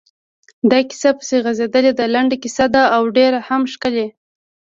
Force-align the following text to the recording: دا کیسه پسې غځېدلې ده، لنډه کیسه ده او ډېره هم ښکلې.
دا 0.69 0.79
کیسه 0.89 1.09
پسې 1.17 1.37
غځېدلې 1.45 1.91
ده، 1.97 2.05
لنډه 2.13 2.35
کیسه 2.43 2.65
ده 2.73 2.83
او 2.95 3.01
ډېره 3.17 3.39
هم 3.49 3.61
ښکلې. 3.73 4.07